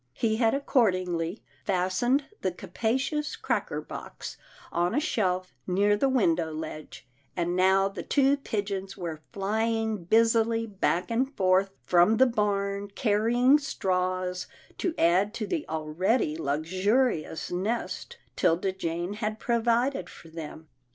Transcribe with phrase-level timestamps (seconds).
[0.13, 4.35] He had accordingly fastened the capacious cracker box
[4.71, 10.65] on a shelf near the window ledge, and now the two pigeons were flying busily
[10.65, 14.47] back and forth from the barn, carrying straws
[14.79, 20.67] to add to the already luxurious nest 'Tilda Jane had pro vided for them.